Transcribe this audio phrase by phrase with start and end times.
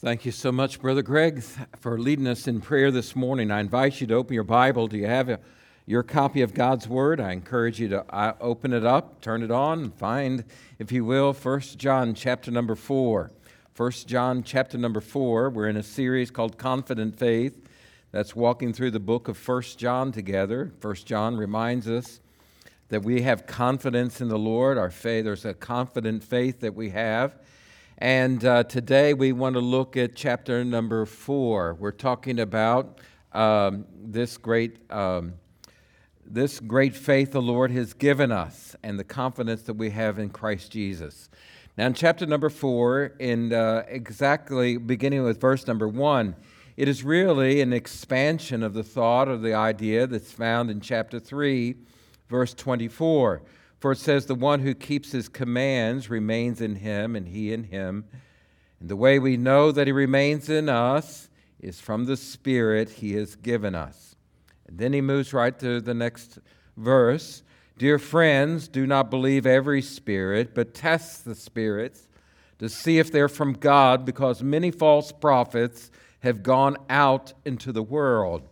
[0.00, 1.42] Thank you so much, Brother Greg,
[1.80, 3.50] for leading us in prayer this morning.
[3.50, 4.86] I invite you to open your Bible.
[4.86, 5.40] Do you have a,
[5.86, 7.18] your copy of God's Word?
[7.18, 10.44] I encourage you to uh, open it up, turn it on, find,
[10.78, 13.32] if you will, 1 John chapter number 4.
[13.76, 15.50] 1 John chapter number 4.
[15.50, 17.60] We're in a series called Confident Faith
[18.12, 20.70] that's walking through the book of 1 John together.
[20.80, 22.20] 1 John reminds us
[22.88, 24.78] that we have confidence in the Lord.
[24.78, 27.34] Our faith, there's a confident faith that we have.
[28.00, 31.74] And uh, today we want to look at chapter number four.
[31.74, 33.00] We're talking about
[33.32, 34.90] um, this great.
[34.90, 35.34] Um,
[36.30, 40.28] this great faith the Lord has given us and the confidence that we have in
[40.28, 41.30] Christ Jesus.
[41.78, 46.36] Now, in chapter number four, in uh, exactly beginning with verse number one,
[46.76, 51.18] it is really an expansion of the thought or the idea that's found in chapter
[51.18, 51.76] three,
[52.28, 53.40] verse 24.
[53.78, 57.64] For it says, The one who keeps his commands remains in him, and he in
[57.64, 58.04] him.
[58.80, 61.28] And the way we know that he remains in us
[61.60, 64.16] is from the Spirit he has given us.
[64.66, 66.38] And then he moves right to the next
[66.76, 67.42] verse.
[67.76, 72.08] Dear friends, do not believe every spirit, but test the spirits
[72.58, 77.82] to see if they're from God, because many false prophets have gone out into the
[77.82, 78.42] world.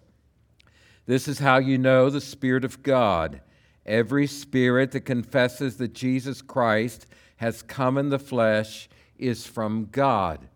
[1.06, 3.40] This is how you know the Spirit of God.
[3.87, 7.06] Every spirit that confesses that Jesus Christ
[7.37, 10.48] has come in the flesh is from God.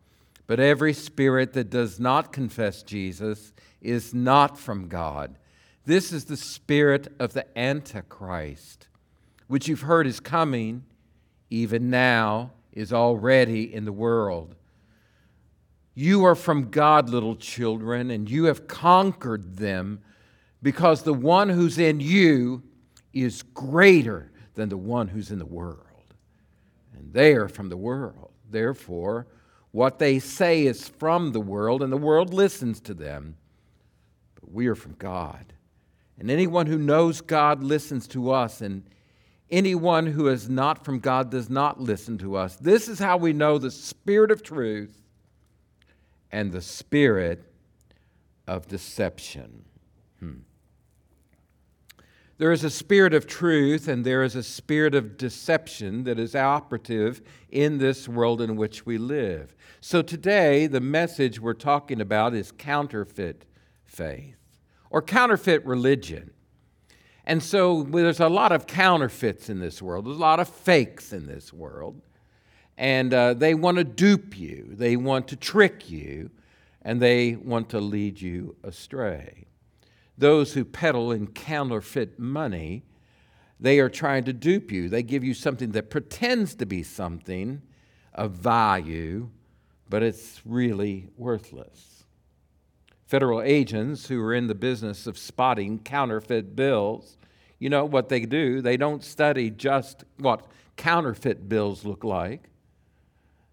[0.49, 5.39] But every spirit that does not confess Jesus is not from God.
[5.87, 8.89] This is the spirit of the Antichrist,
[9.47, 10.85] which you've heard is coming,
[11.51, 14.57] even now is already in the world.
[15.95, 20.01] You are from God, little children, and you have conquered them
[20.63, 22.63] because the one who's in you
[23.13, 25.87] is greater than the one who's in the world.
[26.97, 28.31] And they are from the world.
[28.49, 29.27] Therefore,
[29.73, 33.37] what they say is from the world, and the world listens to them.
[34.35, 35.53] But we are from God.
[36.19, 38.83] And anyone who knows God listens to us, and
[39.51, 42.57] anyone who is not from God does not listen to us.
[42.57, 45.01] This is how we know the spirit of truth
[46.33, 47.45] and the spirit
[48.47, 49.65] of deception.
[50.19, 50.41] Hmm.
[52.41, 56.35] There is a spirit of truth and there is a spirit of deception that is
[56.35, 57.21] operative
[57.51, 59.55] in this world in which we live.
[59.83, 63.45] So today, the message we're talking about is counterfeit
[63.85, 64.39] faith
[64.89, 66.31] or counterfeit religion.
[67.27, 71.13] And so there's a lot of counterfeits in this world, there's a lot of fakes
[71.13, 72.01] in this world.
[72.79, 76.31] And uh, they want to dupe you, they want to trick you,
[76.81, 79.45] and they want to lead you astray
[80.21, 82.85] those who peddle in counterfeit money,
[83.59, 84.89] they are trying to dupe you.
[84.89, 87.63] They give you something that pretends to be something
[88.15, 89.31] of value,
[89.89, 92.05] but it's really worthless.
[93.07, 97.17] Federal agents who are in the business of spotting counterfeit bills,
[97.59, 98.61] you know what they do?
[98.61, 102.45] They don't study just what counterfeit bills look like.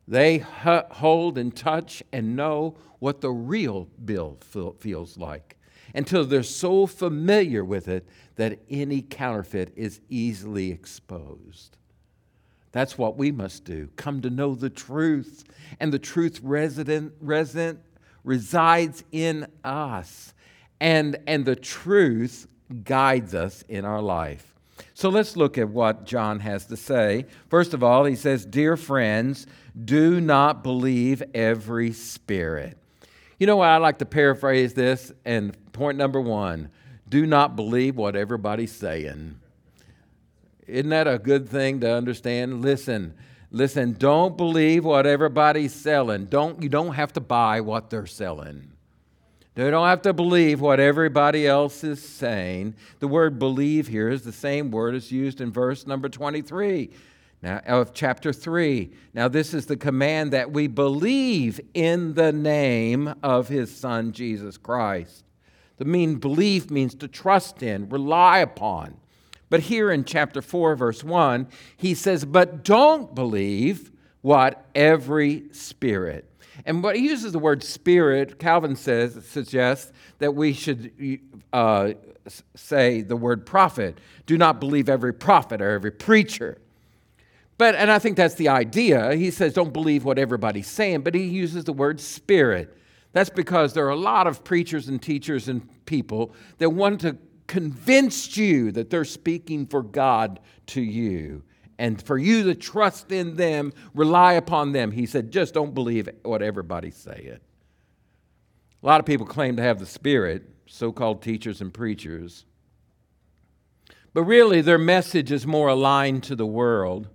[0.07, 4.37] They hold and touch and know what the real bill
[4.79, 5.56] feels like
[5.97, 11.75] until they're so familiar with it that any counterfeit is easily exposed.
[12.71, 13.89] That's what we must do.
[13.95, 15.43] Come to know the truth.
[15.79, 17.79] And the truth resident, resident
[18.23, 20.35] resides in us.
[20.79, 22.47] And, and the truth
[22.83, 24.53] guides us in our life.
[24.93, 27.25] So let's look at what John has to say.
[27.49, 29.47] First of all, he says, Dear friends,
[29.83, 32.77] do not believe every spirit.
[33.39, 33.69] You know what?
[33.69, 36.69] I like to paraphrase this, and point number one
[37.09, 39.39] do not believe what everybody's saying.
[40.67, 42.61] Isn't that a good thing to understand?
[42.61, 43.13] Listen,
[43.49, 46.25] listen, don't believe what everybody's selling.
[46.25, 48.73] Don't, you don't have to buy what they're selling.
[49.55, 52.75] They don't have to believe what everybody else is saying.
[52.99, 56.91] The word believe here is the same word as used in verse number 23
[57.41, 58.91] now, of chapter 3.
[59.13, 64.57] Now, this is the command that we believe in the name of his Son, Jesus
[64.57, 65.23] Christ.
[65.77, 68.97] The mean belief means to trust in, rely upon.
[69.49, 71.47] But here in chapter 4, verse 1,
[71.77, 73.91] he says, But don't believe
[74.21, 76.29] what every spirit.
[76.65, 81.19] And what he uses the word spirit, Calvin says, suggests that we should
[81.53, 81.93] uh,
[82.55, 83.99] say the word prophet.
[84.25, 86.57] Do not believe every prophet or every preacher.
[87.57, 89.15] But, and I think that's the idea.
[89.15, 92.75] He says, don't believe what everybody's saying, but he uses the word spirit.
[93.17, 97.17] That's because there are a lot of preachers and teachers and people that want to
[97.47, 101.41] convince you that they're speaking for God to you.
[101.79, 104.91] and for you to trust in them, rely upon them.
[104.91, 107.37] He said, just don't believe what everybody's saying.
[108.81, 112.45] A lot of people claim to have the Spirit, so called teachers and preachers.
[114.13, 117.07] But really, their message is more aligned to the world.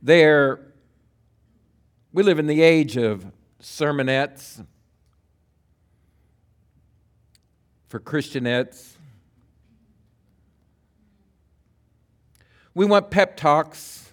[0.00, 0.60] They're,
[2.12, 3.26] we live in the age of
[3.62, 4.64] sermonettes
[7.88, 8.96] for Christianettes.
[12.74, 14.12] We want pep talks.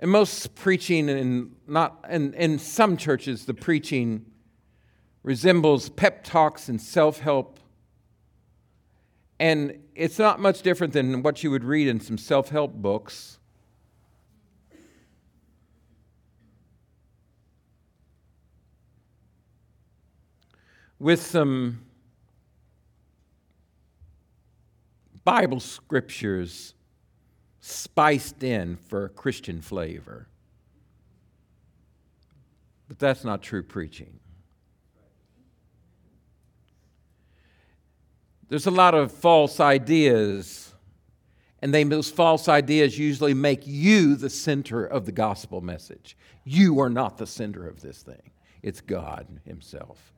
[0.00, 4.26] And most preaching in not in, in some churches the preaching
[5.24, 7.58] resembles pep talks and self-help.
[9.40, 13.37] And it's not much different than what you would read in some self-help books.
[20.98, 21.80] With some
[25.24, 26.74] Bible scriptures
[27.60, 30.26] spiced in for a Christian flavor.
[32.88, 34.18] But that's not true preaching.
[38.48, 40.72] There's a lot of false ideas,
[41.60, 46.16] and they, those false ideas usually make you the center of the gospel message.
[46.44, 48.30] You are not the center of this thing,
[48.62, 50.14] it's God Himself.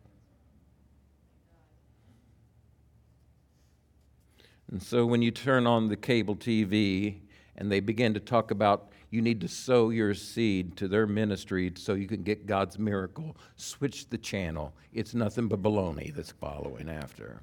[4.71, 7.21] And so when you turn on the cable TV
[7.57, 11.73] and they begin to talk about you need to sow your seed to their ministry
[11.77, 14.73] so you can get God's miracle, switch the channel.
[14.93, 17.43] It's nothing but baloney that's following after.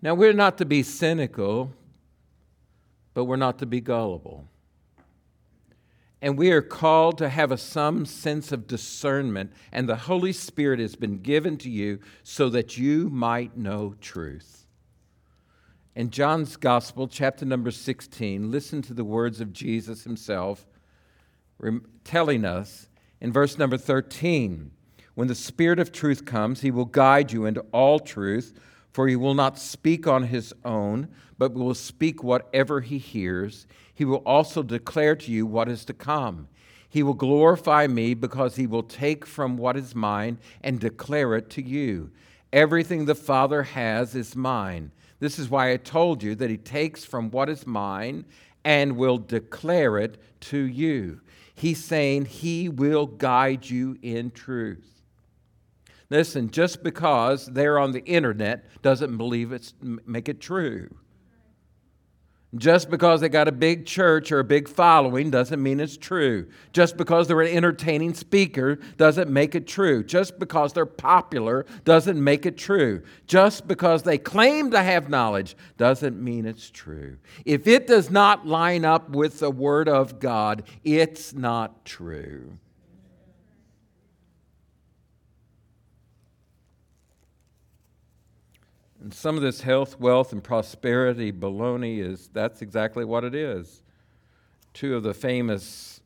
[0.00, 1.72] Now, we're not to be cynical,
[3.14, 4.46] but we're not to be gullible.
[6.20, 10.80] And we are called to have a, some sense of discernment, and the Holy Spirit
[10.80, 14.66] has been given to you so that you might know truth.
[15.94, 20.66] In John's Gospel, chapter number 16, listen to the words of Jesus himself
[22.04, 22.88] telling us
[23.20, 24.70] in verse number 13
[25.14, 28.58] When the Spirit of truth comes, he will guide you into all truth,
[28.92, 33.66] for he will not speak on his own, but will speak whatever he hears
[33.98, 36.46] he will also declare to you what is to come.
[36.88, 41.50] He will glorify me because he will take from what is mine and declare it
[41.50, 42.12] to you.
[42.52, 44.92] Everything the Father has is mine.
[45.18, 48.24] This is why I told you that he takes from what is mine
[48.64, 51.20] and will declare it to you.
[51.52, 55.02] He's saying he will guide you in truth.
[56.08, 60.88] Listen, just because they're on the internet doesn't believe it's make it true.
[62.56, 66.48] Just because they got a big church or a big following doesn't mean it's true.
[66.72, 70.02] Just because they're an entertaining speaker doesn't make it true.
[70.02, 73.02] Just because they're popular doesn't make it true.
[73.26, 77.18] Just because they claim to have knowledge doesn't mean it's true.
[77.44, 82.58] If it does not line up with the Word of God, it's not true.
[89.08, 93.82] And some of this health, wealth, and prosperity baloney is that's exactly what it is.
[94.74, 96.02] Two of the famous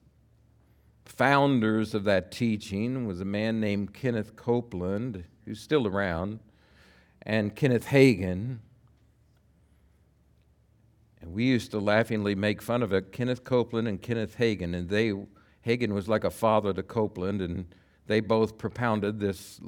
[1.04, 6.38] founders of that teaching was a man named Kenneth Copeland, who's still around,
[7.22, 8.58] and Kenneth Hagin.
[11.20, 14.88] And we used to laughingly make fun of it, Kenneth Copeland and Kenneth Hagin, and
[14.88, 15.12] they
[15.66, 17.66] Hagin was like a father to Copeland, and
[18.06, 19.58] they both propounded this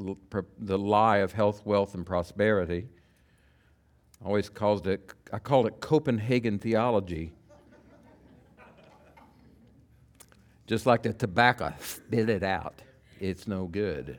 [0.57, 2.87] the lie of health, wealth, and prosperity.
[4.23, 7.33] I always called it, I called it Copenhagen theology.
[10.67, 12.81] Just like the tobacco, spit it out.
[13.21, 14.19] It's no good.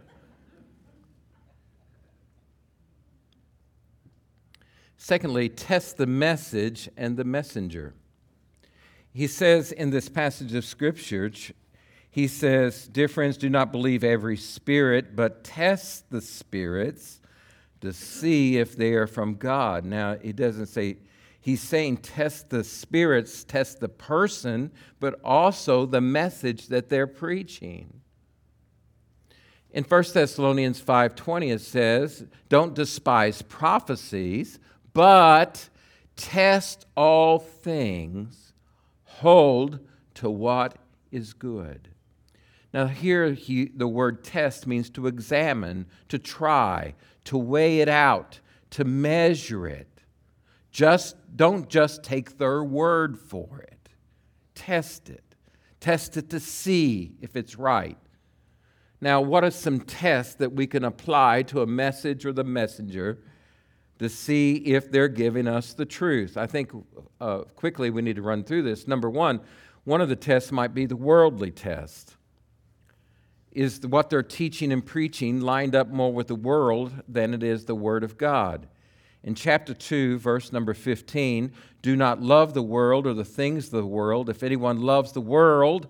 [4.98, 7.94] Secondly, test the message and the messenger.
[9.14, 11.32] He says in this passage of Scripture,
[12.10, 17.20] he says, Dear friends, do not believe every spirit, but test the spirits
[17.82, 19.86] to see if they are from God.
[19.86, 20.98] Now, he doesn't say,
[21.40, 28.02] he's saying test the spirits, test the person, but also the message that they're preaching.
[29.72, 34.58] In 1 Thessalonians 5:20 it says, "Don't despise prophecies,
[34.94, 35.70] but
[36.16, 38.54] test all things,
[39.04, 39.80] hold
[40.14, 40.78] to what
[41.12, 41.90] is good."
[42.76, 48.42] Now, here he, the word test means to examine, to try, to weigh it out,
[48.72, 50.04] to measure it.
[50.72, 53.88] Just don't just take their word for it.
[54.56, 55.24] Test it.
[55.80, 57.98] Test it to see if it's right.
[59.00, 63.20] Now, what are some tests that we can apply to a message or the messenger
[64.00, 66.36] to see if they're giving us the truth.
[66.36, 66.72] I think
[67.22, 68.86] uh, quickly we need to run through this.
[68.86, 69.40] Number one,
[69.86, 72.15] one of the tests might be the worldly test.
[73.56, 77.64] Is what they're teaching and preaching lined up more with the world than it is
[77.64, 78.68] the Word of God?
[79.24, 83.72] In chapter 2, verse number 15, do not love the world or the things of
[83.72, 84.30] the world.
[84.30, 85.88] If anyone loves the world,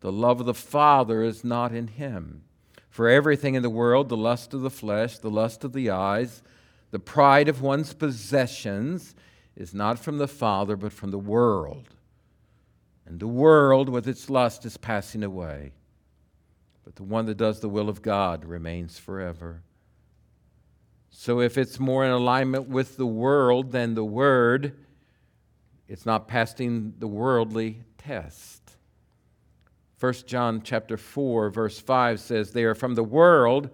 [0.00, 2.42] the love of the Father is not in him.
[2.90, 6.42] For everything in the world, the lust of the flesh, the lust of the eyes,
[6.90, 9.14] the pride of one's possessions,
[9.56, 11.88] is not from the Father, but from the world.
[13.06, 15.72] And the world with its lust is passing away.
[16.86, 19.62] But the one that does the will of God remains forever.
[21.10, 24.78] So if it's more in alignment with the world than the Word,
[25.88, 28.62] it's not passing the worldly test.
[29.98, 33.70] 1 John chapter 4 verse 5 says they are from the world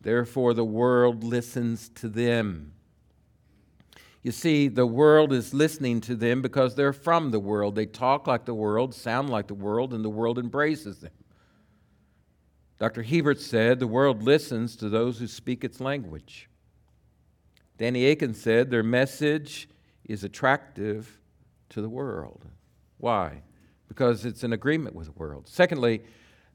[0.00, 2.72] therefore the world listens to them.
[4.22, 7.74] You see the world is listening to them because they're from the world.
[7.74, 11.12] They talk like the world, sound like the world and the world embraces them.
[12.82, 13.04] Dr.
[13.04, 16.48] Hiebert said the world listens to those who speak its language.
[17.78, 19.68] Danny Akin said their message
[20.04, 21.20] is attractive
[21.70, 22.44] to the world.
[22.98, 23.42] Why?
[23.92, 25.46] because it's in agreement with the world.
[25.46, 26.00] Secondly,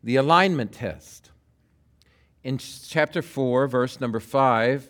[0.03, 1.29] the alignment test.
[2.43, 4.89] In chapter 4, verse number 5,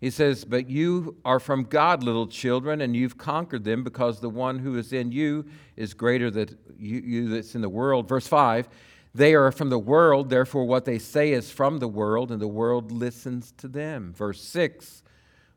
[0.00, 4.30] he says, But you are from God, little children, and you've conquered them because the
[4.30, 8.08] one who is in you is greater than you, you that's in the world.
[8.08, 8.68] Verse 5,
[9.14, 12.48] they are from the world, therefore what they say is from the world, and the
[12.48, 14.12] world listens to them.
[14.12, 15.02] Verse 6,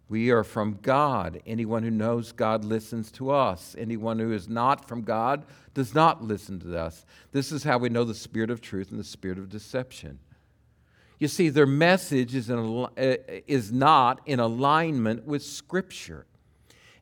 [0.10, 1.41] we are from God.
[1.46, 3.75] Anyone who knows God listens to us.
[3.79, 7.05] Anyone who is not from God does not listen to us.
[7.31, 10.20] This is how we know the spirit of truth and the spirit of deception.
[11.17, 12.88] You see, their message is, in, uh,
[13.48, 16.25] is not in alignment with Scripture.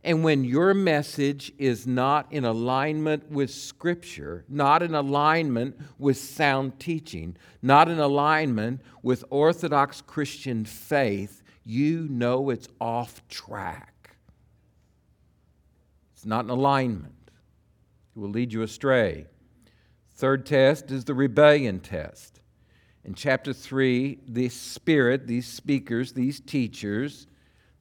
[0.04, 6.80] And when your message is not in alignment with Scripture, not in alignment with sound
[6.80, 14.16] teaching, not in alignment with Orthodox Christian faith, you know it's off track.
[16.14, 17.32] It's not in alignment.
[18.16, 19.28] It will lead you astray.
[20.16, 22.40] Third test is the rebellion test.
[23.04, 27.28] In chapter 3, the Spirit, these speakers, these teachers,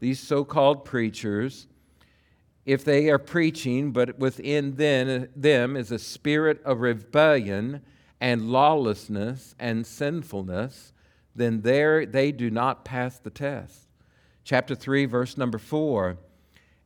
[0.00, 1.66] these so called preachers,
[2.68, 7.80] if they are preaching, but within them is a spirit of rebellion
[8.20, 10.92] and lawlessness and sinfulness,
[11.34, 13.88] then there they do not pass the test.
[14.44, 16.18] Chapter 3, verse number 4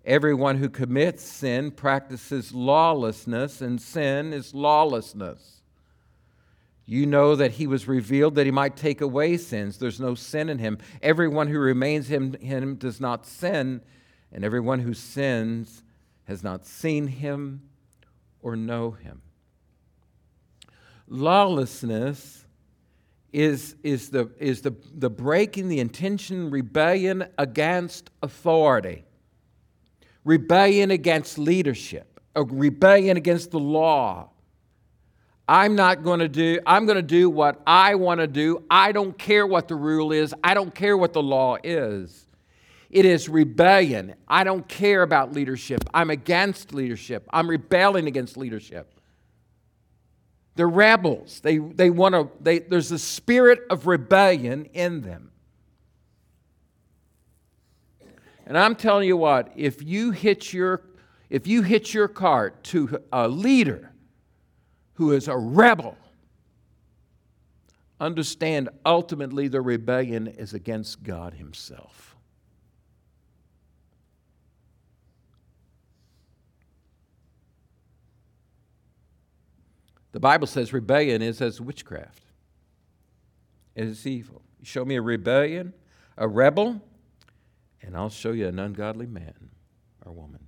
[0.04, 5.62] Everyone who commits sin practices lawlessness, and sin is lawlessness.
[6.86, 9.78] You know that he was revealed that he might take away sins.
[9.78, 10.78] There's no sin in him.
[11.02, 13.80] Everyone who remains in him does not sin,
[14.32, 15.82] and everyone who sins
[16.24, 17.62] has not seen him
[18.40, 19.20] or know him.
[21.08, 22.44] Lawlessness
[23.32, 29.04] is, is, the, is the, the breaking, the intention, rebellion against authority,
[30.24, 34.30] rebellion against leadership, a rebellion against the law.
[35.48, 38.62] I'm not going to do, I'm going to do what I want to do.
[38.70, 42.26] I don't care what the rule is, I don't care what the law is.
[42.92, 44.14] It is rebellion.
[44.28, 45.82] I don't care about leadership.
[45.94, 47.26] I'm against leadership.
[47.32, 48.92] I'm rebelling against leadership.
[50.56, 51.40] They're rebels.
[51.40, 55.30] They, they want to, they, there's a spirit of rebellion in them.
[58.44, 60.82] And I'm telling you what, if you hitch your,
[61.30, 63.92] if you hitch your cart to a leader
[64.94, 65.96] who is a rebel,
[67.98, 72.11] understand ultimately the rebellion is against God Himself.
[80.12, 82.22] The Bible says rebellion is as witchcraft.
[83.74, 84.42] It is evil.
[84.60, 85.72] You show me a rebellion,
[86.16, 86.80] a rebel,
[87.80, 89.50] and I'll show you an ungodly man
[90.04, 90.46] or woman.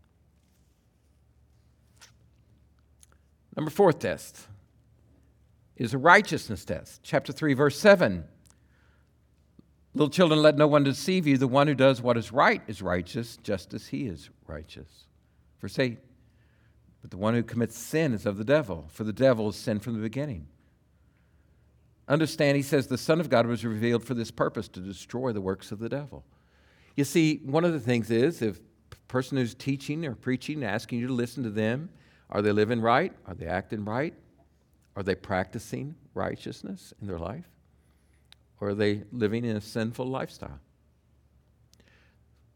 [3.57, 4.47] Number four test
[5.77, 7.01] is a righteousness test.
[7.03, 8.25] Chapter 3, verse 7.
[9.95, 11.39] Little children, let no one deceive you.
[11.39, 15.07] The one who does what is right is righteous, just as he is righteous.
[15.61, 15.99] Verse 8.
[17.05, 19.79] But the one who commits sin is of the devil, for the devil is sin
[19.79, 20.47] from the beginning.
[22.09, 25.43] Understand, he says, the Son of God was revealed for this purpose to destroy the
[25.43, 26.25] works of the devil.
[26.97, 28.59] You see, one of the things is if
[28.91, 31.91] a person who's teaching or preaching, asking you to listen to them,
[32.31, 33.13] are they living right?
[33.27, 34.15] Are they acting right?
[34.97, 37.51] Are they practicing righteousness in their life?
[38.63, 40.59] Or are they living in a sinful lifestyle?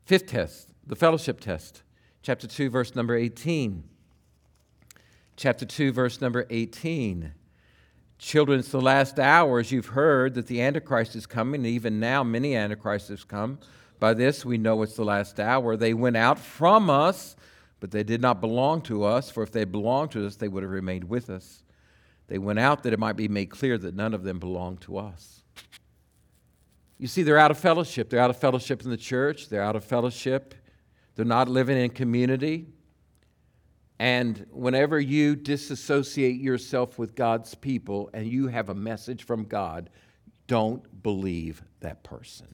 [0.07, 1.83] Fifth test, the fellowship test,
[2.23, 3.85] chapter 2, verse number 18.
[5.39, 7.33] Chapter 2, verse number 18.
[8.19, 9.71] Children, it's the last hours.
[9.71, 11.61] You've heard that the Antichrist is coming.
[11.61, 13.61] and Even now, many Antichrists have come.
[14.01, 15.77] By this, we know it's the last hour.
[15.77, 17.37] They went out from us,
[17.79, 20.65] but they did not belong to us, for if they belonged to us, they would
[20.65, 21.63] have remained with us.
[22.27, 24.99] They went out that it might be made clear that none of them belonged to
[24.99, 25.45] us.
[26.99, 28.11] You see, they're out of fellowship.
[28.11, 30.57] They're out of fellowship in the church, they're out of fellowship,
[31.15, 32.67] they're not living in community.
[33.99, 39.91] And whenever you disassociate yourself with God's people and you have a message from God,
[40.47, 42.47] don't believe that person.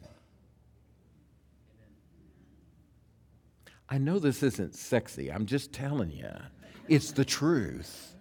[3.89, 5.31] I know this isn't sexy.
[5.31, 6.31] I'm just telling you.
[6.89, 8.15] It's the truth.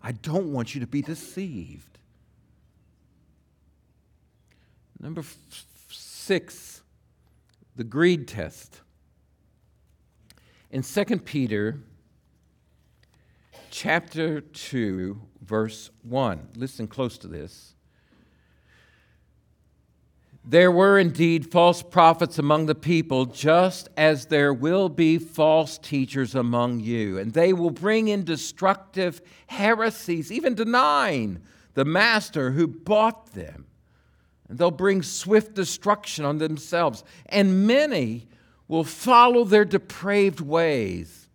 [0.00, 1.98] I don't want you to be deceived.
[5.00, 5.36] Number f-
[5.90, 6.82] six,
[7.76, 8.80] the greed test.
[10.72, 11.80] In 2 Peter
[13.70, 17.74] chapter 2, verse 1, listen close to this.
[20.46, 26.34] There were indeed false prophets among the people, just as there will be false teachers
[26.34, 27.18] among you.
[27.18, 31.42] And they will bring in destructive heresies, even denying
[31.74, 33.66] the master who bought them.
[34.48, 37.04] And they'll bring swift destruction on themselves.
[37.26, 38.26] And many
[38.72, 41.28] will follow their depraved ways,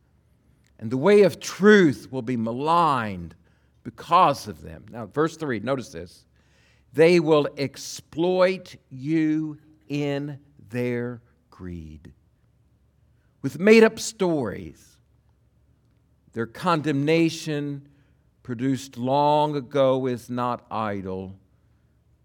[0.80, 3.36] and the way of truth will be maligned
[3.84, 4.84] because of them.
[4.90, 6.26] Now, verse 3, notice this.
[6.94, 10.40] They will exploit you in
[10.72, 12.12] their greed
[13.44, 14.98] with made up stories.
[16.34, 17.88] Their condemnation
[18.42, 21.36] produced long ago is not idle,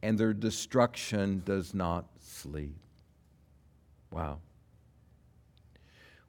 [0.03, 2.79] and their destruction does not sleep.
[4.11, 4.39] Wow.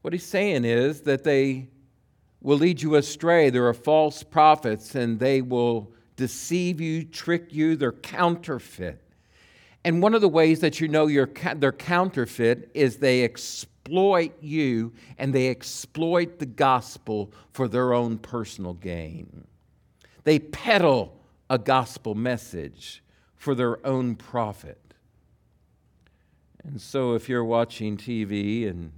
[0.04, 1.70] What he's saying is that they
[2.42, 3.50] will lead you astray.
[3.50, 7.78] There are false prophets, and they will deceive you, trick you.
[7.78, 9.02] They're counterfeit.
[9.86, 14.92] And one of the ways that you know you're, they're counterfeit is they exploit you
[15.18, 19.48] and they exploit the gospel for their own personal gain.
[20.26, 21.18] They peddle
[21.50, 23.02] a gospel message
[23.38, 24.80] for their own profit.
[26.66, 28.92] And so if you're watching TV and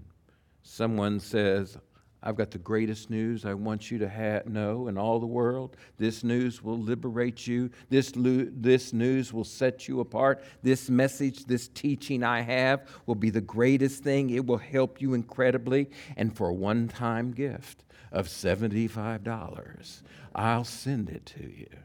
[0.65, 1.77] someone says,
[2.23, 5.77] I've got the greatest news I want you to know in all the world.
[5.97, 7.69] This news will liberate you.
[7.89, 10.43] This, lo- this news will set you apart.
[10.63, 14.31] This message, this teaching I have will be the greatest thing.
[14.31, 15.91] It will help you incredibly.
[16.17, 20.01] And for a one time gift of $75,
[20.33, 21.77] I'll send it to you.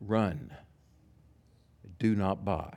[0.00, 0.50] Run.
[1.98, 2.74] Do not buy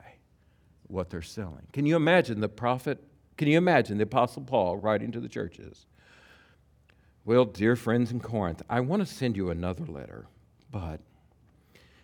[0.88, 1.68] what they're selling.
[1.72, 3.02] Can you imagine the prophet
[3.40, 5.86] can you imagine the Apostle Paul writing to the churches?
[7.24, 10.26] Well, dear friends in Corinth, I want to send you another letter,
[10.70, 11.00] but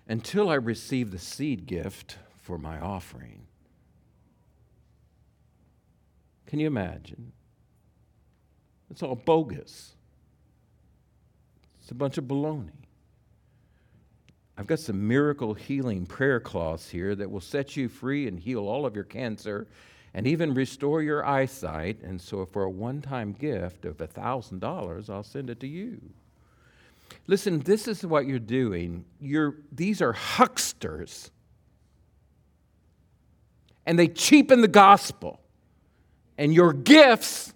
[0.09, 3.43] until I receive the seed gift for my offering,
[6.47, 7.33] can you imagine?
[8.91, 9.95] It's all bogus.
[11.83, 12.87] It's a bunch of baloney.
[14.57, 18.67] I've got some miracle healing prayer cloths here that will set you free and heal
[18.67, 19.67] all of your cancer
[20.17, 22.01] and even restore your eyesight.
[22.03, 26.01] And so, for a one time gift of $1,000, I'll send it to you.
[27.27, 29.05] Listen, this is what you're doing.
[29.21, 31.31] You're, these are hucksters.
[33.85, 35.39] And they cheapen the gospel.
[36.39, 37.53] And your gifts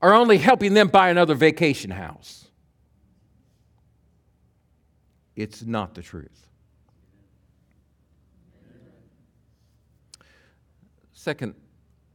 [0.00, 2.46] are only helping them buy another vacation house.
[5.34, 6.45] It's not the truth.
[11.26, 11.56] Second,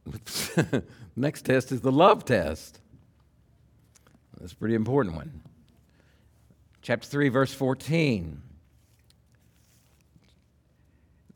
[1.16, 2.80] next test is the love test.
[4.40, 5.42] That's a pretty important one.
[6.80, 8.40] Chapter 3, verse 14.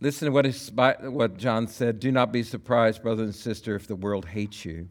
[0.01, 2.01] Listen to what, is, what John said.
[2.01, 4.89] Do not be surprised, brother and sister, if the world hates you.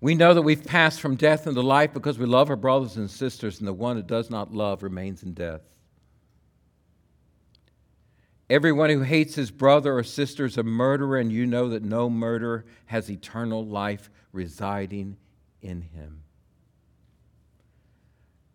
[0.00, 3.10] We know that we've passed from death into life because we love our brothers and
[3.10, 5.60] sisters, and the one who does not love remains in death.
[8.52, 12.10] Everyone who hates his brother or sister is a murderer, and you know that no
[12.10, 15.16] murderer has eternal life residing
[15.62, 16.24] in him.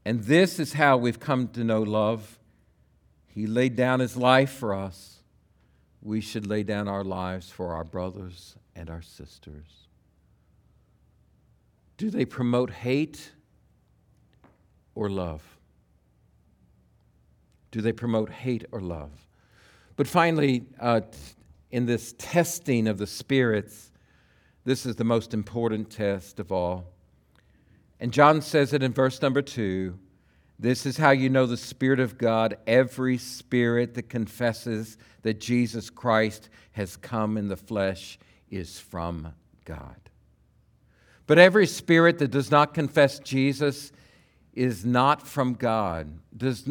[0.05, 2.37] And this is how we've come to know love.
[3.25, 5.23] He laid down his life for us.
[6.03, 9.87] We should lay down our lives for our brothers and our sisters.
[11.97, 13.31] Do they promote hate
[14.93, 15.41] or love?
[17.71, 19.26] Do they promote hate or love?
[19.97, 21.01] But finally, uh,
[21.71, 23.91] in this testing of the spirits,
[24.63, 26.85] this is the most important test of all.
[27.99, 29.99] And John says it in verse number two.
[30.59, 32.57] This is how you know the Spirit of God.
[32.65, 38.17] Every spirit that confesses that Jesus Christ has come in the flesh
[38.49, 39.33] is from
[39.65, 39.95] God.
[41.27, 43.91] But every spirit that does not confess Jesus
[44.53, 46.19] is not from God.
[46.35, 46.67] Does,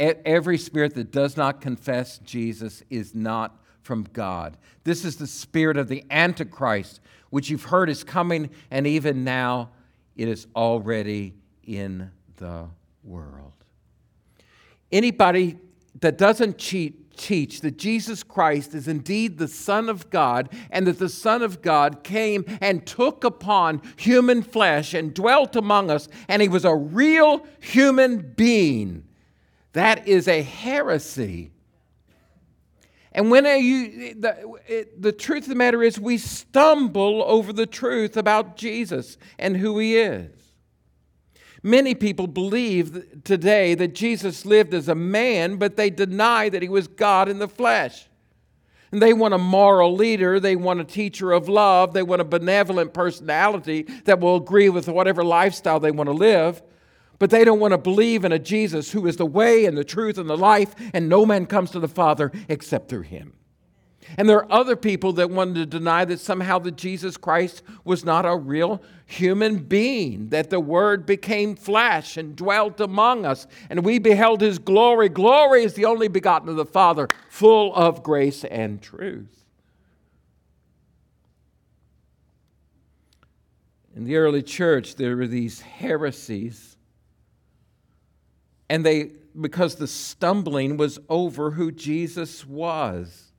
[0.00, 4.56] every spirit that does not confess Jesus is not from God.
[4.84, 9.70] This is the spirit of the Antichrist, which you've heard is coming, and even now
[10.16, 11.34] it is already
[11.64, 12.66] in the
[13.04, 13.52] world.
[14.90, 15.58] Anybody
[16.00, 20.98] that doesn't cheat, teach that Jesus Christ is indeed the Son of God and that
[20.98, 26.40] the Son of God came and took upon human flesh and dwelt among us, and
[26.40, 29.04] he was a real human being,
[29.72, 31.52] that is a heresy.
[33.12, 37.66] And when are you, the, the truth of the matter is, we stumble over the
[37.66, 40.30] truth about Jesus and who he is.
[41.62, 46.68] Many people believe today that Jesus lived as a man, but they deny that he
[46.68, 48.06] was God in the flesh.
[48.92, 52.24] And they want a moral leader, they want a teacher of love, they want a
[52.24, 56.62] benevolent personality that will agree with whatever lifestyle they want to live.
[57.20, 59.84] But they don't want to believe in a Jesus who is the way and the
[59.84, 63.34] truth and the life, and no man comes to the Father except through him.
[64.16, 68.04] And there are other people that wanted to deny that somehow that Jesus Christ was
[68.06, 73.84] not a real human being, that the Word became flesh and dwelt among us, and
[73.84, 75.10] we beheld His glory.
[75.10, 79.44] Glory is the only begotten of the Father, full of grace and truth.
[83.94, 86.69] In the early church, there were these heresies,
[88.70, 93.32] and they, because the stumbling was over who Jesus was.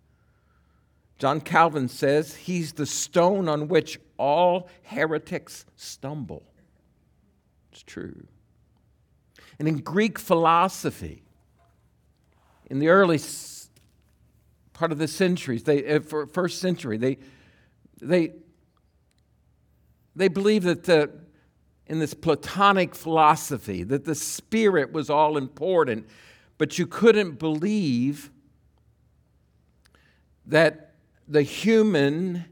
[1.17, 6.43] John Calvin says he's the stone on which all heretics stumble.
[7.71, 8.27] It's true.
[9.57, 11.23] And in Greek philosophy,
[12.69, 13.19] in the early
[14.73, 16.01] part of the centuries, they, uh,
[16.33, 17.19] first century, they,
[18.01, 18.33] they,
[20.13, 21.09] they believed that the,
[21.91, 26.07] in this Platonic philosophy that the spirit was all important,
[26.57, 28.31] but you couldn't believe
[30.45, 30.93] that
[31.27, 32.45] the human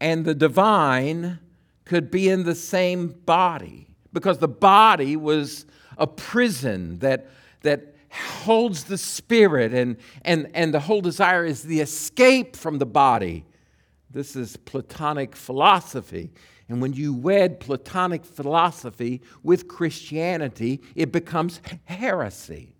[0.00, 1.40] and the divine
[1.84, 7.26] could be in the same body because the body was a prison that,
[7.62, 12.86] that holds the spirit and, and, and the whole desire is the escape from the
[12.86, 13.44] body.
[14.12, 16.30] This is Platonic philosophy.
[16.68, 22.74] And when you wed Platonic philosophy with Christianity, it becomes heresy.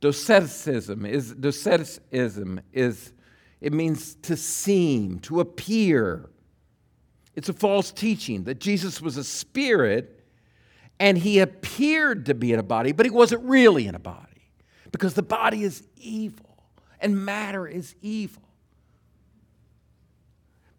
[0.00, 3.12] Doceticism is doceticism is
[3.60, 6.30] it means to seem, to appear.
[7.34, 10.24] It's a false teaching that Jesus was a spirit
[10.98, 14.50] and he appeared to be in a body, but he wasn't really in a body
[14.92, 16.56] because the body is evil
[17.00, 18.42] and matter is evil.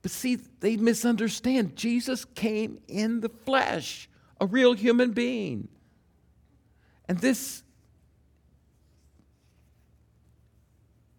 [0.01, 1.75] But see, they misunderstand.
[1.75, 4.09] Jesus came in the flesh,
[4.39, 5.67] a real human being.
[7.07, 7.63] And this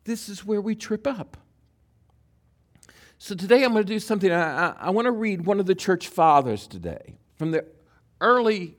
[0.04, 1.36] this is where we trip up.
[3.18, 4.32] So today I'm going to do something.
[4.32, 7.64] I, I, I want to read one of the church fathers today from the
[8.20, 8.76] early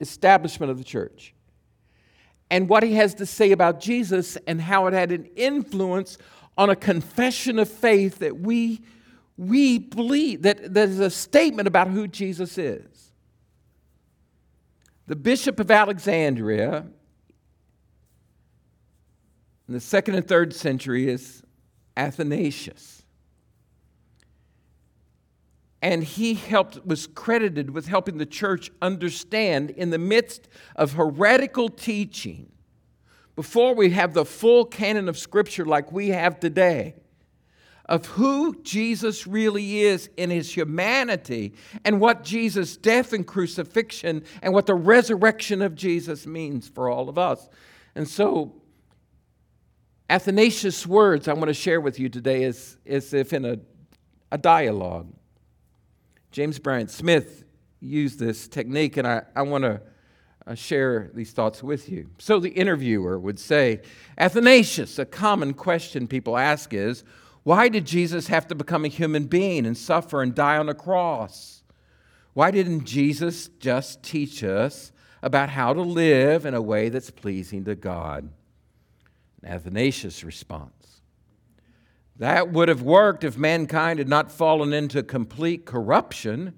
[0.00, 1.32] establishment of the church
[2.50, 6.18] and what he has to say about Jesus and how it had an influence
[6.58, 8.80] on a confession of faith that we,
[9.36, 13.12] we believe, that, is a statement about who Jesus is.
[15.06, 16.86] The Bishop of Alexandria
[19.66, 21.42] in the second and third century is
[21.96, 23.02] Athanasius.
[25.80, 31.68] And he helped, was credited with helping the church understand in the midst of heretical
[31.68, 32.50] teaching,
[33.36, 36.94] before we have the full canon of Scripture like we have today,
[37.86, 44.54] of who Jesus really is in his humanity and what Jesus' death and crucifixion and
[44.54, 47.48] what the resurrection of Jesus means for all of us.
[47.94, 48.54] And so
[50.08, 53.58] Athanasius' words I want to share with you today is as if in a,
[54.32, 55.12] a dialogue.
[56.30, 57.44] James Bryan Smith
[57.80, 59.80] used this technique, and I, I want to
[60.46, 62.10] uh, share these thoughts with you.
[62.18, 63.82] So the interviewer would say,
[64.18, 67.04] Athanasius, a common question people ask is,
[67.44, 70.74] why did Jesus have to become a human being and suffer and die on a
[70.74, 71.62] cross?
[72.32, 74.90] Why didn't Jesus just teach us
[75.22, 78.30] about how to live in a way that's pleasing to God?
[79.44, 81.02] Athanasius' response.
[82.16, 86.54] That would have worked if mankind had not fallen into complete corruption.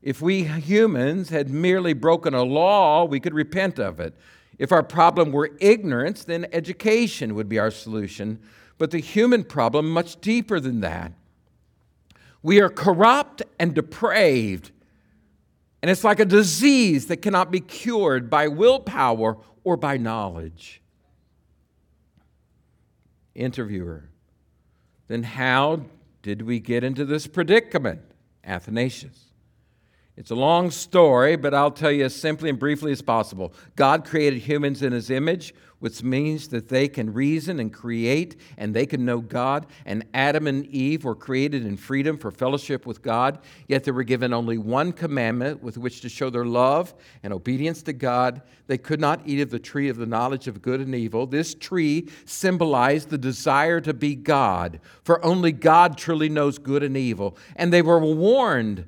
[0.00, 4.14] If we humans had merely broken a law, we could repent of it.
[4.58, 8.40] If our problem were ignorance, then education would be our solution.
[8.82, 11.12] But the human problem much deeper than that.
[12.42, 14.72] We are corrupt and depraved,
[15.80, 20.82] and it's like a disease that cannot be cured by willpower or by knowledge.
[23.36, 24.08] Interviewer,
[25.06, 25.82] then how
[26.22, 28.00] did we get into this predicament?
[28.42, 29.31] Athanasius.
[30.14, 33.54] It's a long story, but I'll tell you as simply and briefly as possible.
[33.76, 38.74] God created humans in his image, which means that they can reason and create and
[38.74, 39.66] they can know God.
[39.86, 44.02] And Adam and Eve were created in freedom for fellowship with God, yet they were
[44.02, 48.42] given only one commandment with which to show their love and obedience to God.
[48.66, 51.26] They could not eat of the tree of the knowledge of good and evil.
[51.26, 56.98] This tree symbolized the desire to be God, for only God truly knows good and
[56.98, 57.38] evil.
[57.56, 58.84] And they were warned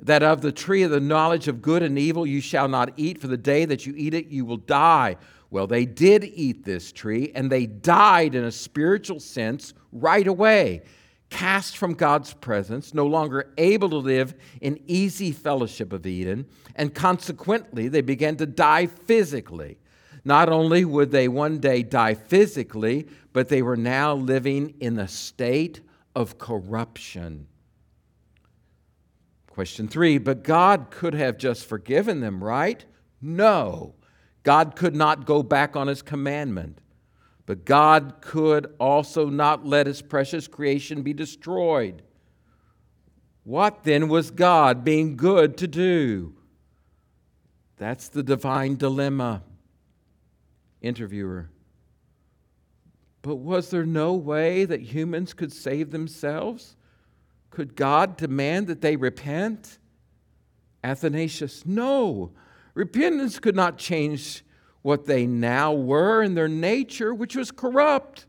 [0.00, 3.20] that of the tree of the knowledge of good and evil you shall not eat,
[3.20, 5.16] for the day that you eat it, you will die.
[5.50, 10.82] Well, they did eat this tree, and they died in a spiritual sense right away,
[11.30, 16.92] cast from God's presence, no longer able to live in easy fellowship of Eden, and
[16.92, 19.78] consequently, they began to die physically.
[20.24, 25.06] Not only would they one day die physically, but they were now living in a
[25.06, 25.80] state
[26.16, 27.46] of corruption.
[29.54, 32.84] Question three, but God could have just forgiven them, right?
[33.22, 33.94] No.
[34.42, 36.80] God could not go back on his commandment.
[37.46, 42.02] But God could also not let his precious creation be destroyed.
[43.44, 46.34] What then was God being good to do?
[47.76, 49.44] That's the divine dilemma.
[50.82, 51.48] Interviewer.
[53.22, 56.74] But was there no way that humans could save themselves?
[57.54, 59.78] Could God demand that they repent?
[60.82, 62.32] Athanasius, no.
[62.74, 64.44] Repentance could not change
[64.82, 68.26] what they now were in their nature, which was corrupt.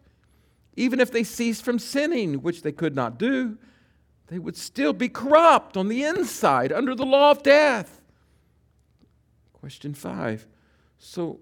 [0.76, 3.58] Even if they ceased from sinning, which they could not do,
[4.28, 8.04] they would still be corrupt on the inside under the law of death.
[9.54, 10.46] Question five.
[11.00, 11.40] So,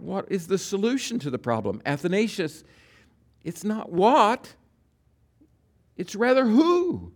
[0.00, 1.82] what is the solution to the problem?
[1.84, 2.64] Athanasius,
[3.44, 4.54] it's not what,
[5.98, 7.12] it's rather who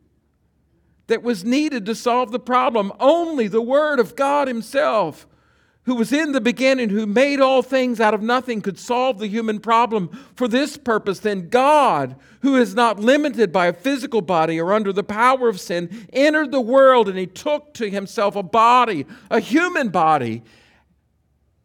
[1.12, 2.90] that was needed to solve the problem.
[2.98, 5.26] Only the Word of God Himself,
[5.82, 9.26] who was in the beginning, who made all things out of nothing, could solve the
[9.26, 10.08] human problem.
[10.34, 14.90] For this purpose, then, God, who is not limited by a physical body or under
[14.90, 19.38] the power of sin, entered the world and He took to Himself a body, a
[19.38, 20.42] human body,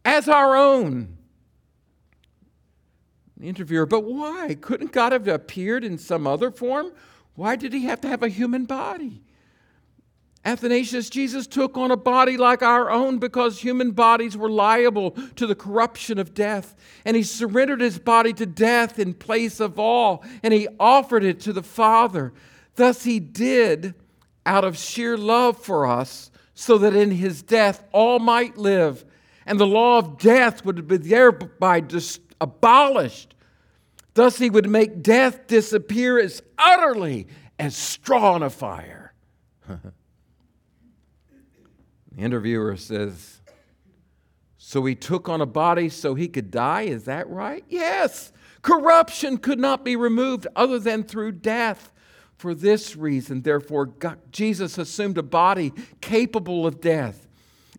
[0.04, 1.16] as our own.
[3.38, 4.58] The interviewer, but why?
[4.60, 6.92] Couldn't God have appeared in some other form?
[7.36, 9.22] Why did he have to have a human body?
[10.48, 15.46] Athanasius, Jesus took on a body like our own because human bodies were liable to
[15.46, 16.74] the corruption of death.
[17.04, 21.42] And he surrendered his body to death in place of all, and he offered it
[21.42, 22.32] to the Father.
[22.76, 23.94] Thus, he did
[24.46, 29.04] out of sheer love for us, so that in his death all might live,
[29.46, 33.36] and the law of death would be thereby dis- abolished.
[34.14, 37.28] Thus, he would make death disappear as utterly
[37.60, 39.12] as straw on a fire.
[42.17, 43.41] The interviewer says,
[44.58, 46.84] So he took on a body so he could die?
[46.84, 47.63] Is that right?
[47.69, 48.34] Yes.
[48.63, 51.93] Corruption could not be removed other than through death.
[52.38, 57.27] For this reason, therefore, God, Jesus assumed a body capable of death.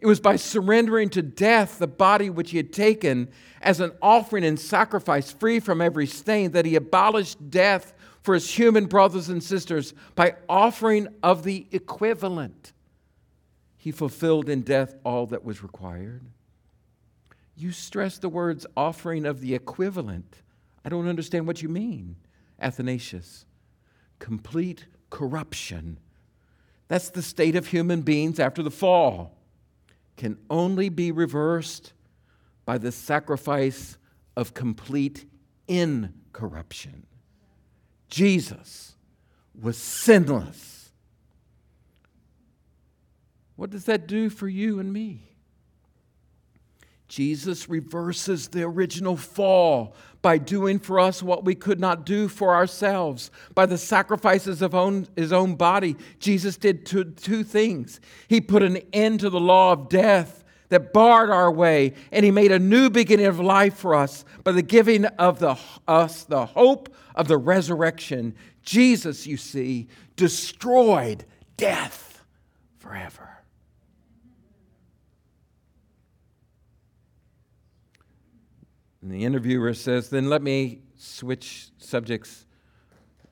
[0.00, 3.28] It was by surrendering to death the body which he had taken
[3.60, 8.48] as an offering and sacrifice free from every stain that he abolished death for his
[8.50, 12.72] human brothers and sisters by offering of the equivalent.
[13.78, 16.22] He fulfilled in death all that was required.
[17.56, 20.42] You stress the words offering of the equivalent.
[20.84, 22.16] I don't understand what you mean,
[22.60, 23.46] Athanasius.
[24.18, 25.98] Complete corruption.
[26.88, 29.36] That's the state of human beings after the fall.
[30.16, 31.92] Can only be reversed
[32.64, 33.96] by the sacrifice
[34.36, 35.24] of complete
[35.68, 37.06] incorruption.
[38.08, 38.96] Jesus
[39.60, 40.77] was sinless
[43.58, 45.32] what does that do for you and me?
[47.08, 52.54] Jesus reverses the original fall by doing for us what we could not do for
[52.54, 53.32] ourselves.
[53.56, 58.00] By the sacrifices of own, his own body, Jesus did two, two things.
[58.28, 62.30] He put an end to the law of death that barred our way, and He
[62.30, 66.46] made a new beginning of life for us by the giving of the, us the
[66.46, 68.36] hope of the resurrection.
[68.62, 71.24] Jesus, you see, destroyed
[71.56, 72.22] death
[72.76, 73.37] forever.
[79.08, 82.44] And the interviewer says, Then let me switch subjects.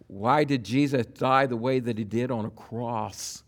[0.07, 3.43] Why did Jesus die the way that he did on a cross?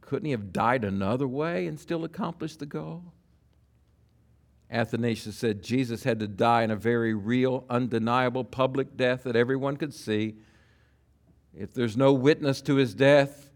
[0.00, 3.12] Couldn't he have died another way and still accomplished the goal?
[4.70, 9.76] Athanasius said Jesus had to die in a very real, undeniable public death that everyone
[9.76, 10.36] could see.
[11.54, 13.50] If there's no witness to his death,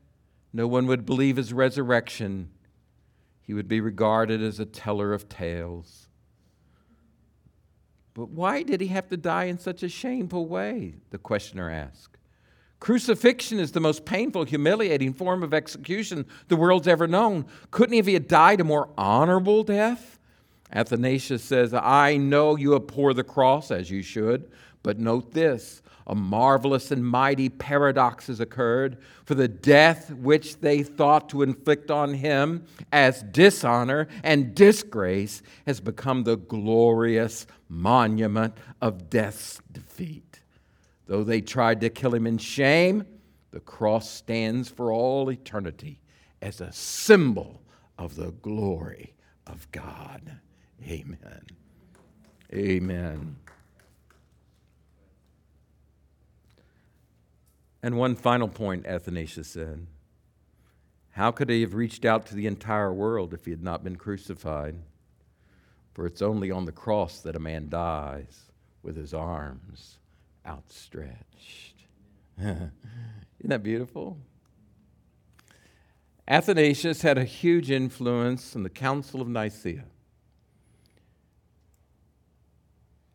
[0.52, 2.50] no one would believe his resurrection.
[3.40, 6.09] He would be regarded as a teller of tales.
[8.14, 10.94] But why did he have to die in such a shameful way?
[11.10, 12.16] The questioner asked.
[12.80, 17.44] Crucifixion is the most painful, humiliating form of execution the world's ever known.
[17.70, 20.18] Couldn't he have died a more honorable death?
[20.72, 24.50] Athanasius says, I know you abhor the cross as you should,
[24.82, 28.98] but note this a marvelous and mighty paradox has occurred.
[29.24, 35.80] For the death which they thought to inflict on him as dishonor and disgrace has
[35.80, 40.40] become the glorious monument of death's defeat.
[41.06, 43.04] Though they tried to kill him in shame,
[43.50, 46.00] the cross stands for all eternity
[46.40, 47.62] as a symbol
[47.98, 49.14] of the glory
[49.46, 50.38] of God.
[50.88, 51.46] Amen.
[52.52, 53.36] Amen.
[57.82, 59.86] And one final point, Athanasius said
[61.10, 63.96] How could he have reached out to the entire world if he had not been
[63.96, 64.76] crucified?
[65.94, 68.50] For it's only on the cross that a man dies
[68.82, 69.98] with his arms
[70.46, 71.84] outstretched.
[72.38, 72.70] Isn't
[73.44, 74.18] that beautiful?
[76.28, 79.84] Athanasius had a huge influence on the Council of Nicaea.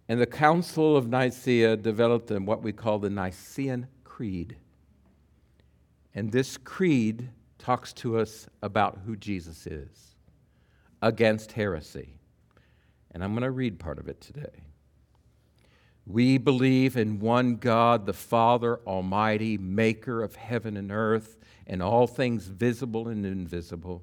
[0.08, 4.56] And the Council of Nicaea developed in what we call the Nicene Creed.
[6.13, 10.15] And this creed talks to us about who Jesus is
[11.01, 12.13] against heresy.
[13.12, 14.63] And I'm going to read part of it today.
[16.08, 22.08] We believe in one God, the Father Almighty, maker of heaven and earth and all
[22.08, 24.01] things visible and invisible,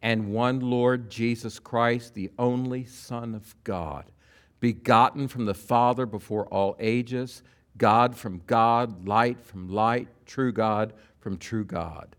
[0.00, 4.12] and one Lord Jesus Christ, the only Son of God,
[4.60, 7.42] begotten from the Father before all ages
[7.82, 12.14] God from God, light from light, true God from true God.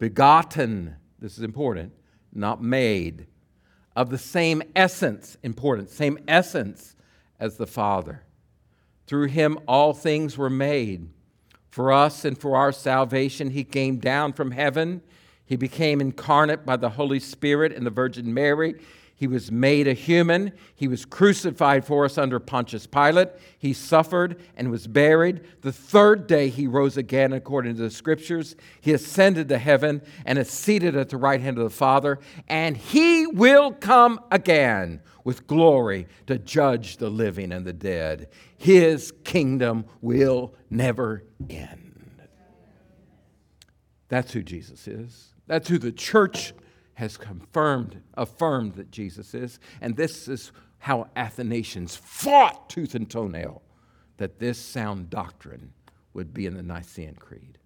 [0.00, 1.92] Begotten, this is important,
[2.32, 3.28] not made,
[3.94, 6.96] of the same essence, important, same essence
[7.38, 8.24] as the Father.
[9.06, 11.08] Through him all things were made.
[11.70, 15.02] For us and for our salvation, he came down from heaven.
[15.44, 18.74] He became incarnate by the Holy Spirit and the Virgin Mary.
[19.18, 20.52] He was made a human.
[20.74, 23.30] He was crucified for us under Pontius Pilate.
[23.58, 25.40] He suffered and was buried.
[25.62, 28.56] The third day he rose again according to the scriptures.
[28.78, 32.18] He ascended to heaven and is seated at the right hand of the Father.
[32.46, 38.28] And he will come again with glory to judge the living and the dead.
[38.58, 42.20] His kingdom will never end.
[44.08, 45.32] That's who Jesus is.
[45.46, 46.52] That's who the church
[46.96, 49.60] has confirmed, affirmed that Jesus is.
[49.80, 53.62] And this is how Athanasius fought tooth and toenail
[54.16, 55.72] that this sound doctrine
[56.14, 57.58] would be in the Nicene Creed.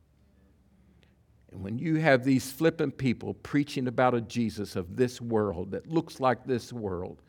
[1.53, 5.87] And when you have these flippant people preaching about a Jesus of this world that
[5.87, 7.23] looks like this world,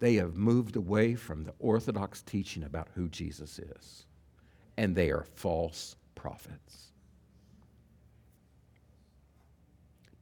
[0.00, 4.06] they have moved away from the orthodox teaching about who Jesus is.
[4.78, 6.83] And they are false prophets.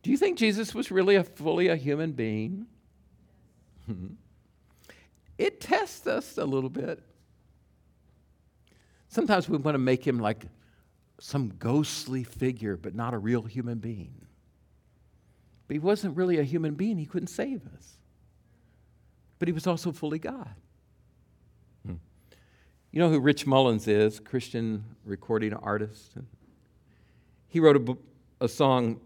[0.02, 2.66] Do you think Jesus was really a fully a human being?
[5.38, 7.02] it tests us a little bit.
[9.08, 10.46] Sometimes we want to make him like
[11.20, 14.14] some ghostly figure, but not a real human being.
[15.68, 17.92] But he wasn't really a human being, he couldn't save us.
[19.38, 20.54] But he was also fully God.
[21.86, 21.94] Hmm.
[22.90, 26.14] You know who Rich Mullins is, Christian recording artist?
[27.48, 27.96] He wrote a,
[28.44, 29.00] a song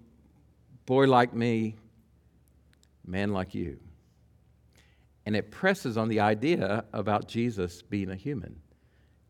[0.86, 1.76] boy like me,
[3.04, 3.78] man like you.
[5.26, 8.60] And it presses on the idea about Jesus being a human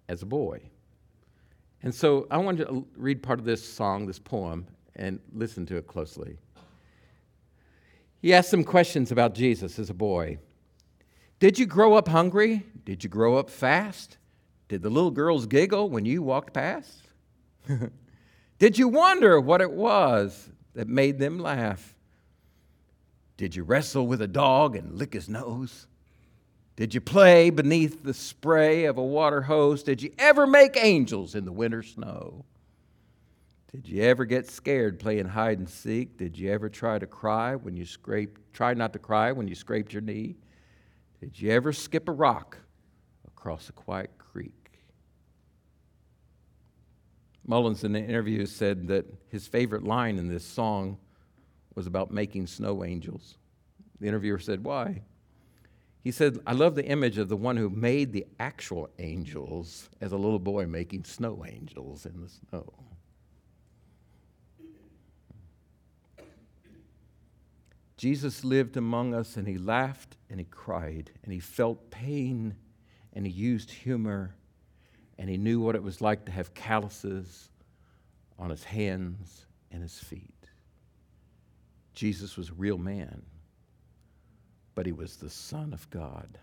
[0.08, 0.60] as a boy.
[1.82, 5.76] And so I want to read part of this song, this poem, and listen to
[5.76, 6.36] it closely.
[8.20, 10.38] He asked some questions about Jesus as a boy.
[11.38, 12.66] Did you grow up hungry?
[12.84, 14.18] Did you grow up fast?
[14.68, 17.08] Did the little girls giggle when you walked past?
[18.58, 21.94] Did you wonder what it was that made them laugh.
[23.38, 25.86] Did you wrestle with a dog and lick his nose?
[26.76, 29.82] Did you play beneath the spray of a water hose?
[29.82, 32.44] Did you ever make angels in the winter snow?
[33.72, 36.18] Did you ever get scared playing hide and seek?
[36.18, 39.54] Did you ever try to cry when you scraped, try not to cry when you
[39.54, 40.36] scraped your knee?
[41.20, 42.58] Did you ever skip a rock
[43.26, 44.10] across a quiet
[47.46, 50.98] Mullins, in an interview, said that his favorite line in this song
[51.74, 53.36] was about making snow angels.
[54.00, 55.02] The interviewer said, Why?
[56.02, 60.12] He said, I love the image of the one who made the actual angels as
[60.12, 62.72] a little boy making snow angels in the snow.
[67.96, 72.54] Jesus lived among us and he laughed and he cried and he felt pain
[73.12, 74.36] and he used humor
[75.18, 77.50] and he knew what it was like to have calluses
[78.38, 80.30] on his hands and his feet.
[81.94, 83.22] Jesus was a real man,
[84.74, 86.38] but he was the Son of God.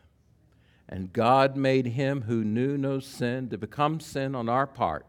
[0.90, 5.06] And God made him who knew no sin to become sin on our part,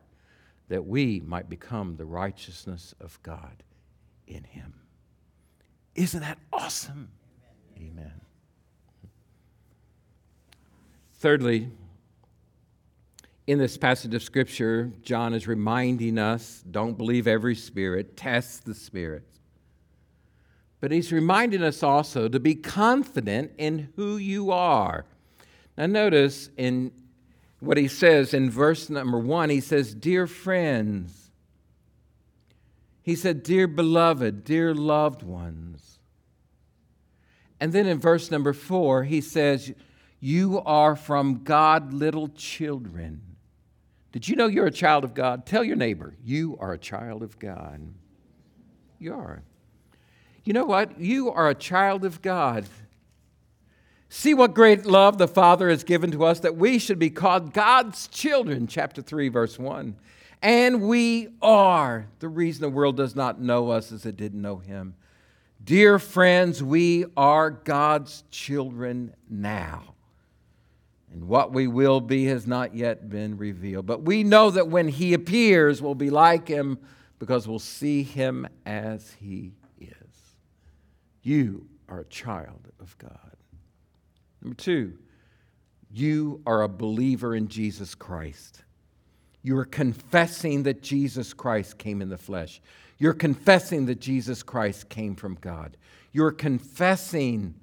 [0.68, 3.62] that we might become the righteousness of God
[4.26, 4.74] in him.
[5.94, 7.08] Isn't that awesome?
[7.76, 8.20] Amen.
[11.14, 11.70] Thirdly,
[13.46, 18.74] in this passage of Scripture, John is reminding us don't believe every spirit, test the
[18.74, 19.38] spirits.
[20.80, 25.04] But he's reminding us also to be confident in who you are.
[25.76, 26.92] Now, notice in
[27.60, 31.30] what he says in verse number one, he says, Dear friends,
[33.02, 35.98] he said, Dear beloved, dear loved ones.
[37.60, 39.72] And then in verse number four, he says,
[40.20, 43.33] You are from God, little children.
[44.14, 45.44] Did you know you're a child of God?
[45.44, 47.80] Tell your neighbor, You are a child of God.
[49.00, 49.42] You are.
[50.44, 51.00] You know what?
[51.00, 52.64] You are a child of God.
[54.08, 57.52] See what great love the Father has given to us that we should be called
[57.52, 59.96] God's children, chapter 3, verse 1.
[60.42, 62.06] And we are.
[62.20, 64.94] The reason the world does not know us is it didn't know Him.
[65.64, 69.93] Dear friends, we are God's children now.
[71.14, 73.86] And what we will be has not yet been revealed.
[73.86, 76.76] But we know that when He appears, we'll be like Him
[77.20, 79.90] because we'll see Him as He is.
[81.22, 83.36] you are a child of God.
[84.42, 84.98] Number two,
[85.92, 88.64] you are a believer in Jesus Christ.
[89.42, 92.60] You are confessing that Jesus Christ came in the flesh.
[92.98, 95.76] You're confessing that Jesus Christ came from God.
[96.12, 97.54] You're confessing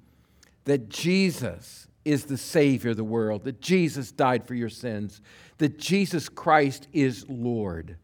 [0.64, 5.20] that Jesus is the Savior of the world, that Jesus died for your sins,
[5.58, 7.96] that Jesus Christ is Lord.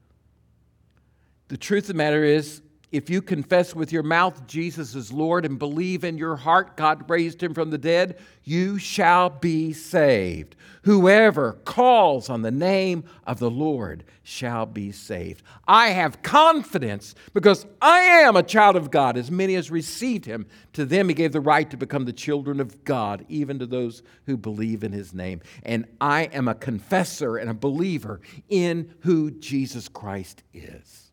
[1.48, 5.44] The truth of the matter is, if you confess with your mouth Jesus is Lord
[5.44, 10.56] and believe in your heart God raised him from the dead, you shall be saved.
[10.82, 15.42] Whoever calls on the name of the Lord shall be saved.
[15.66, 19.18] I have confidence because I am a child of God.
[19.18, 22.58] As many as received him, to them he gave the right to become the children
[22.58, 25.42] of God, even to those who believe in his name.
[25.62, 31.07] And I am a confessor and a believer in who Jesus Christ is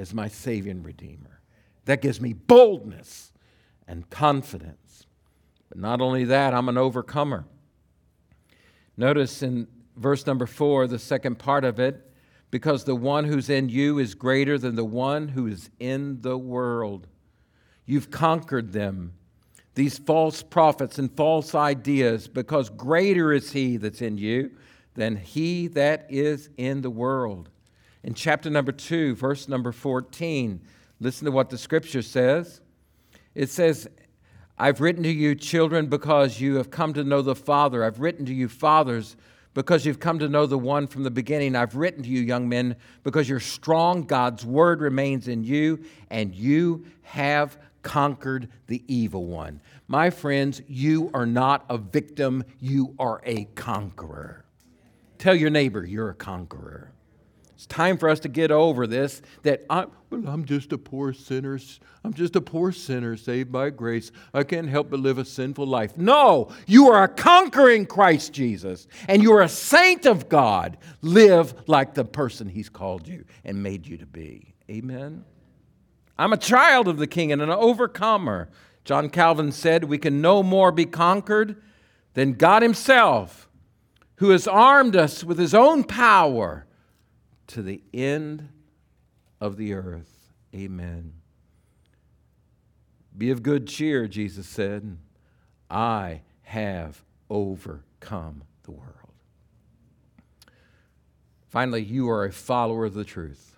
[0.00, 1.40] as my Savior and Redeemer.
[1.84, 3.32] That gives me boldness
[3.86, 5.06] and confidence.
[5.68, 7.44] But not only that, I'm an overcomer.
[8.96, 12.10] Notice in verse number four, the second part of it,
[12.50, 16.36] because the one who's in you is greater than the one who is in the
[16.36, 17.06] world.
[17.84, 19.12] You've conquered them,
[19.74, 24.50] these false prophets and false ideas, because greater is he that's in you
[24.94, 27.50] than he that is in the world.
[28.02, 30.60] In chapter number 2, verse number 14,
[31.00, 32.60] listen to what the scripture says.
[33.34, 33.88] It says,
[34.58, 37.84] I've written to you, children, because you have come to know the Father.
[37.84, 39.16] I've written to you, fathers,
[39.54, 41.56] because you've come to know the one from the beginning.
[41.56, 44.02] I've written to you, young men, because you're strong.
[44.02, 49.60] God's word remains in you, and you have conquered the evil one.
[49.88, 54.44] My friends, you are not a victim, you are a conqueror.
[55.18, 56.92] Tell your neighbor you're a conqueror.
[57.60, 61.12] It's time for us to get over this that I'm, well, I'm just a poor
[61.12, 61.58] sinner.
[62.02, 64.12] I'm just a poor sinner saved by grace.
[64.32, 65.94] I can't help but live a sinful life.
[65.98, 70.78] No, you are a conquering Christ Jesus, and you are a saint of God.
[71.02, 74.54] Live like the person He's called you and made you to be.
[74.70, 75.26] Amen.
[76.18, 78.48] I'm a child of the King and an overcomer.
[78.86, 81.60] John Calvin said, We can no more be conquered
[82.14, 83.50] than God Himself,
[84.14, 86.64] who has armed us with His own power
[87.50, 88.48] to the end
[89.40, 90.32] of the earth.
[90.54, 91.12] Amen.
[93.16, 94.98] Be of good cheer, Jesus said.
[95.70, 98.96] I have overcome the world.
[101.48, 103.56] Finally, you are a follower of the truth.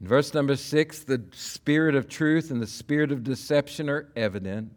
[0.00, 4.72] In verse number six, the spirit of truth and the spirit of deception are evident.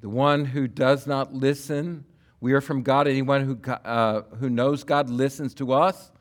[0.00, 2.04] The one who does not listen,
[2.40, 3.08] we are from God.
[3.08, 6.12] Anyone who, uh, who knows God listens to us,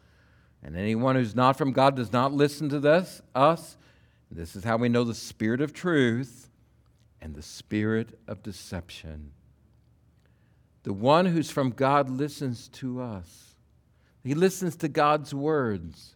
[0.64, 3.78] and anyone who's not from God does not listen to this, us.
[4.32, 6.50] This is how we know the spirit of truth
[7.22, 9.32] and the spirit of deception.
[10.84, 13.56] The one who's from God listens to us.
[14.24, 16.16] He listens to God's words.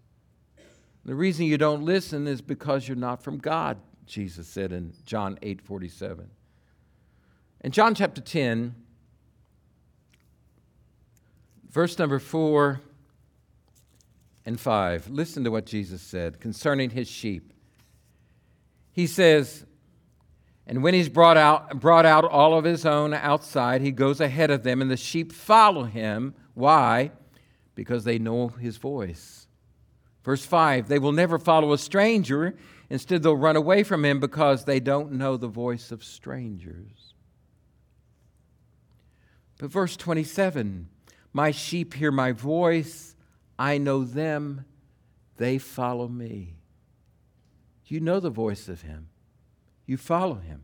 [1.06, 5.38] The reason you don't listen is because you're not from God, Jesus said in John
[5.42, 6.30] 8 47.
[7.62, 8.76] In John chapter 10,
[11.70, 12.82] verse number 4
[14.46, 17.54] and 5, listen to what Jesus said concerning his sheep.
[18.92, 19.66] He says,
[20.66, 24.50] and when he's brought out, brought out all of his own outside, he goes ahead
[24.52, 26.36] of them, and the sheep follow him.
[26.54, 27.12] Why?
[27.76, 29.48] Because they know his voice.
[30.24, 32.56] Verse 5 They will never follow a stranger.
[32.90, 37.14] Instead, they'll run away from him because they don't know the voice of strangers.
[39.58, 40.88] But verse 27
[41.34, 43.13] My sheep hear my voice,
[43.64, 44.66] I know them,
[45.38, 46.58] they follow me.
[47.86, 49.08] You know the voice of him,
[49.86, 50.64] you follow him.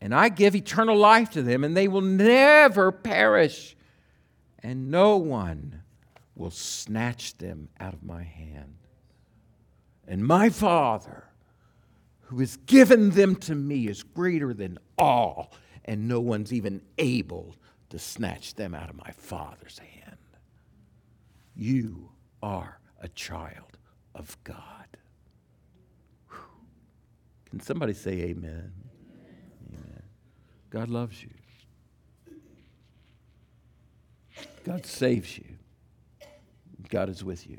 [0.00, 3.76] And I give eternal life to them, and they will never perish,
[4.64, 5.82] and no one
[6.34, 8.74] will snatch them out of my hand.
[10.08, 11.28] And my Father,
[12.22, 15.52] who has given them to me, is greater than all,
[15.84, 17.54] and no one's even able
[17.90, 20.01] to snatch them out of my Father's hand.
[21.54, 22.10] You
[22.42, 23.78] are a child
[24.14, 24.96] of God.
[26.28, 26.38] Whew.
[27.50, 28.72] Can somebody say amen?
[29.68, 30.02] Amen.
[30.70, 31.30] God loves you.
[34.64, 35.44] God saves you.
[36.88, 37.58] God is with you.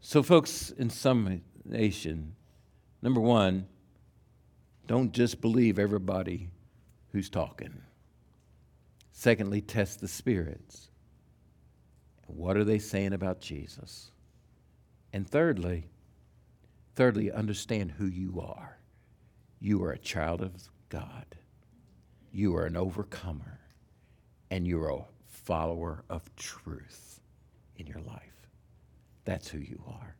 [0.00, 2.36] So, folks, in summation,
[3.02, 3.66] number one,
[4.86, 6.50] don't just believe everybody
[7.10, 7.82] who's talking.
[9.10, 10.90] Secondly, test the spirits.
[12.26, 14.10] What are they saying about Jesus?
[15.12, 15.88] And thirdly,
[16.94, 18.78] thirdly, understand who you are.
[19.60, 20.52] You are a child of
[20.88, 21.24] God.
[22.32, 23.60] You are an overcomer,
[24.50, 27.20] and you're a follower of truth
[27.76, 28.48] in your life.
[29.24, 30.16] That's who you are.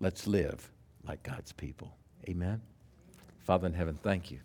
[0.00, 0.70] Let's live
[1.06, 1.96] like God's people.
[2.28, 2.60] Amen.
[3.44, 4.40] Father in heaven, thank you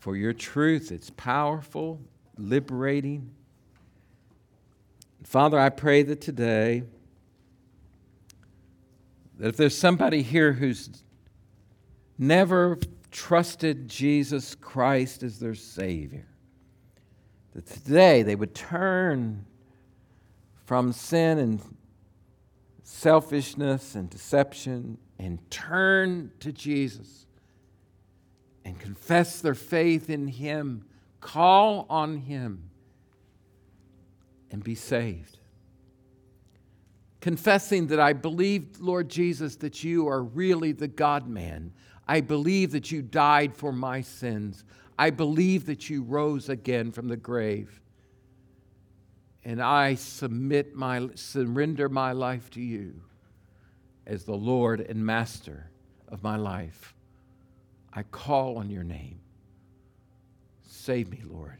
[0.00, 0.90] for your truth.
[0.90, 2.00] It's powerful,
[2.36, 3.30] liberating.
[5.24, 6.82] Father, I pray that today,
[9.38, 10.90] that if there's somebody here who's
[12.18, 12.78] never
[13.10, 16.26] trusted Jesus Christ as their Savior,
[17.54, 19.44] that today they would turn
[20.64, 21.60] from sin and
[22.82, 27.26] selfishness and deception and turn to Jesus
[28.64, 30.84] and confess their faith in Him,
[31.20, 32.70] call on Him,
[34.52, 35.38] and be saved.
[37.20, 41.72] Confessing that I believe, Lord Jesus, that you are really the God man.
[42.06, 44.64] I believe that you died for my sins.
[44.98, 47.80] I believe that you rose again from the grave
[49.44, 53.02] and I submit my surrender my life to you
[54.06, 55.70] as the Lord and Master
[56.08, 56.94] of my life.
[57.92, 59.20] I call on your name.
[60.66, 61.58] Save me, Lord.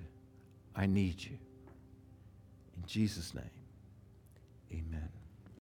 [0.75, 1.39] I need you.
[2.93, 3.62] Jesus' name.